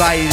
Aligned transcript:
by 0.00 0.29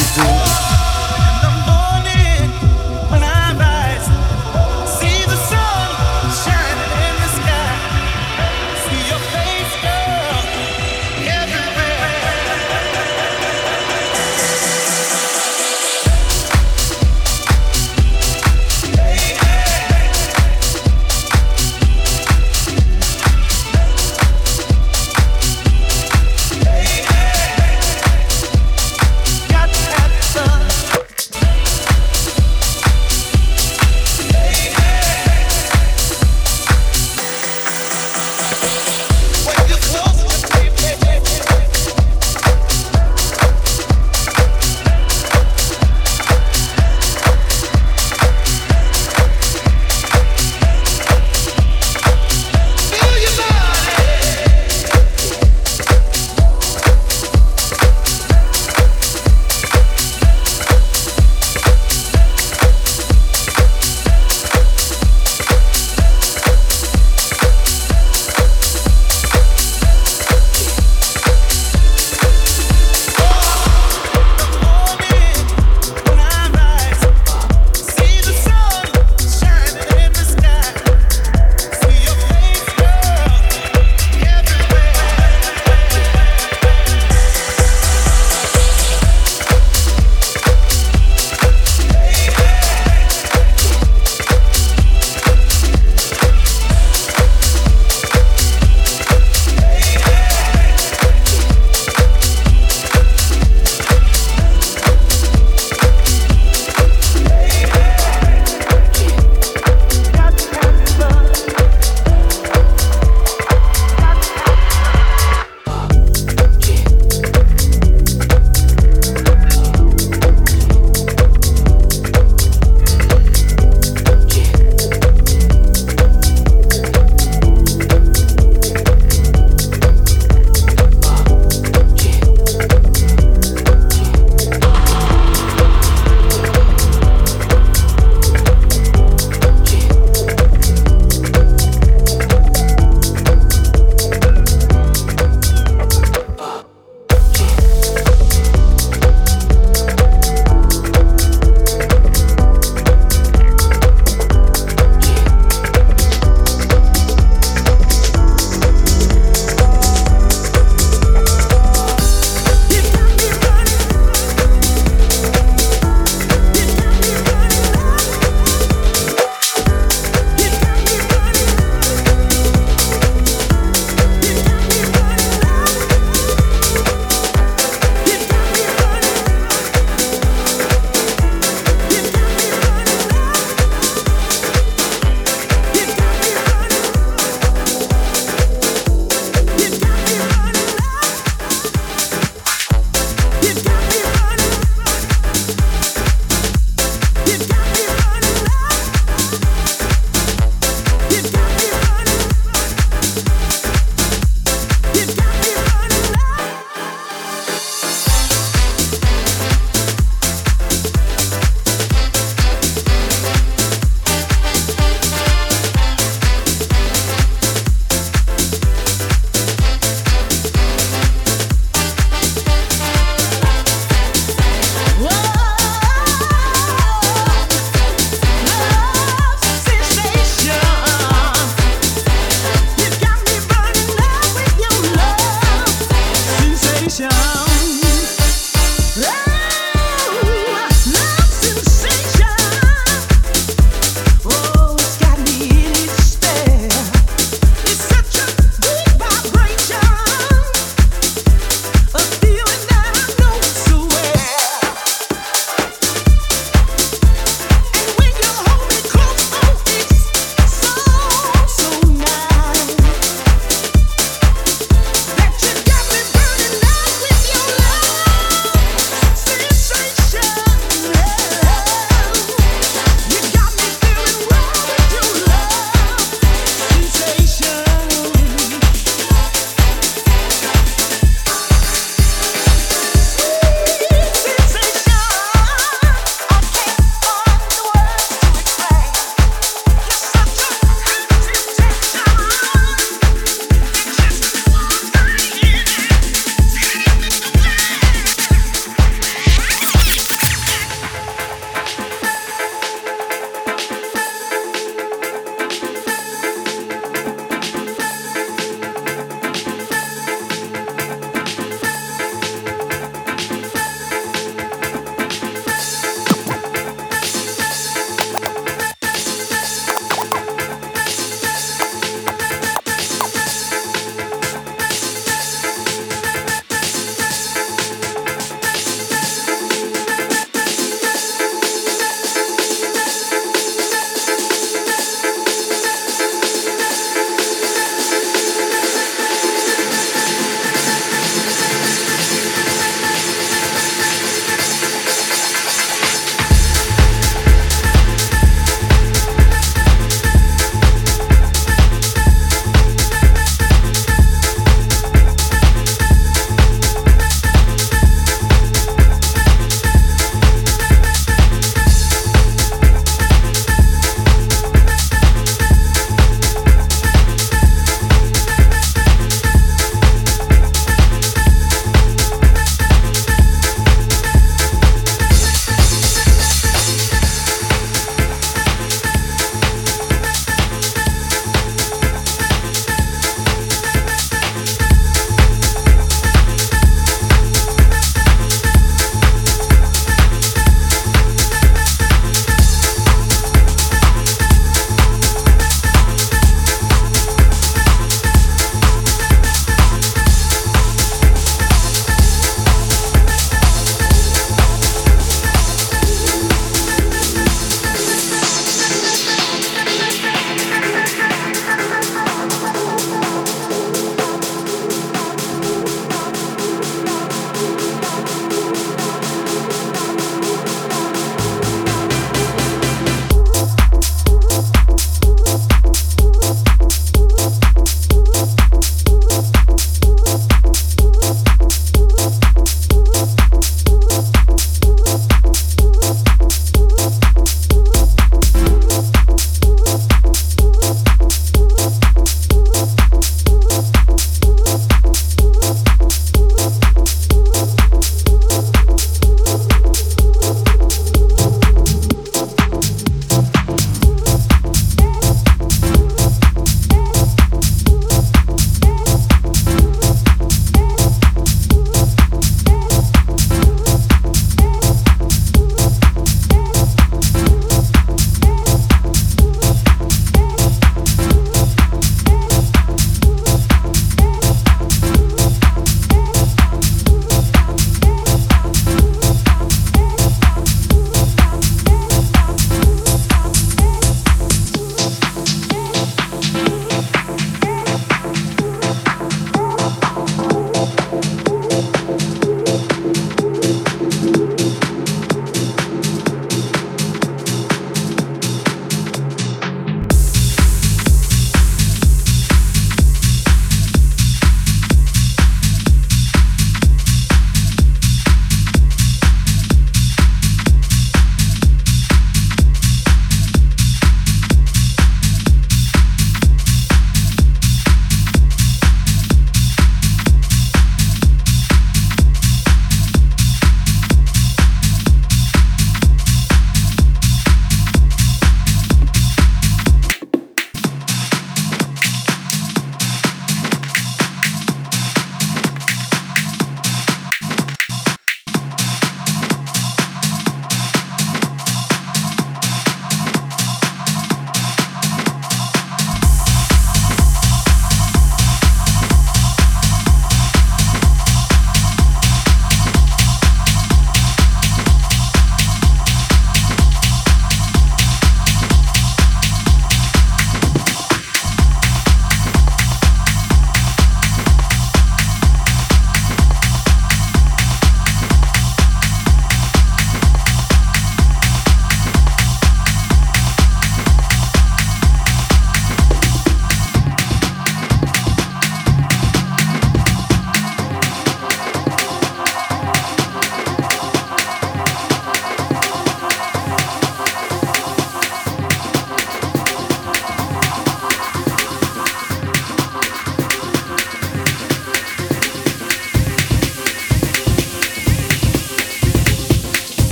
샤 236.97 237.36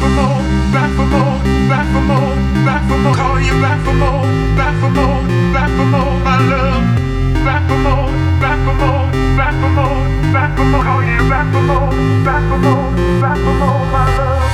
for 0.00 0.08
more, 0.08 0.40
back 0.72 0.90
for 0.96 1.06
more, 1.06 1.38
back 1.68 1.86
for 1.92 2.02
more, 2.04 2.34
back 2.66 2.82
for 2.88 2.98
more, 2.98 3.14
call 3.14 3.40
you 3.40 3.54
back 3.60 3.80
for 3.84 3.94
more, 3.94 4.22
back 4.56 4.74
for 4.80 4.90
more, 4.90 5.22
back 5.54 5.70
for 5.76 5.86
more, 5.86 6.14
my 6.20 6.36
love. 6.50 6.84
Back 7.46 7.62
for 7.68 7.78
more, 7.78 8.10
back 8.42 8.58
for 8.66 8.74
more, 8.74 9.06
back 9.38 9.54
for 9.54 9.70
more, 9.78 10.00
back 10.34 10.50
for 10.56 10.64
more, 10.64 10.82
call 10.82 11.02
you 11.02 11.20
back 11.30 11.46
for 11.52 11.62
more, 11.62 11.90
back 12.26 12.42
for 12.50 12.58
more, 12.58 12.86
back 13.22 13.38
for 13.38 13.54
more, 13.60 13.82
my 13.94 14.04
love. 14.18 14.50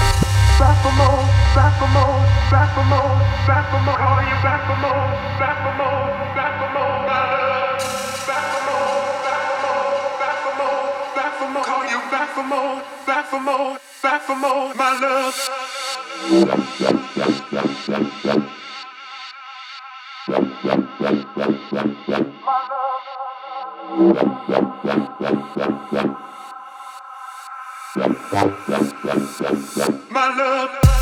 Back 0.60 0.76
for 0.82 0.92
more, 1.00 1.22
back 1.56 1.72
for 1.80 1.88
more, 1.96 2.18
back 2.52 2.68
for 2.74 2.84
more, 2.92 3.14
back 3.48 3.64
for 3.72 3.80
more, 3.82 3.98
call 3.98 4.20
you 4.22 4.36
back 4.46 4.60
for 4.68 4.78
more, 4.84 5.06
back 5.40 5.56
for 5.64 5.74
more, 5.80 6.06
back 6.36 6.52
for 6.60 6.70
more, 6.76 6.98
my 7.08 7.20
love. 7.32 7.82
Back 8.28 8.44
for 8.52 8.62
more, 8.68 9.00
back 9.26 9.42
for 9.48 9.58
more, 9.64 9.98
back 10.20 10.36
for 10.44 10.54
more, 10.60 10.86
back 11.16 11.32
for 11.38 11.48
more, 11.50 11.64
call 11.64 11.84
you 11.90 12.00
back 12.12 12.28
for 12.36 12.44
more, 12.44 12.76
back 13.06 13.24
for 13.26 13.40
more, 13.40 13.78
back 14.02 14.22
for 14.22 14.34
more, 14.34 14.74
my 14.74 14.98
love. 14.98 15.34
My 30.10 30.28
love. 30.36 30.70
My 30.80 30.92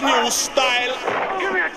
The 0.00 0.06
new 0.06 0.30
style. 0.30 0.94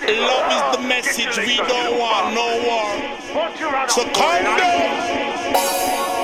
Love 0.08 0.52
is 0.52 0.78
the 0.78 0.84
message, 0.88 1.38
we 1.38 1.56
don't 1.56 1.98
want 1.98 2.34
no 2.36 2.48
war. 2.66 3.88
So 3.88 4.04
calm 4.12 4.44
down. 4.44 6.19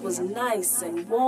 Was 0.00 0.18
nice 0.18 0.82
and 0.82 1.08
warm. 1.08 1.27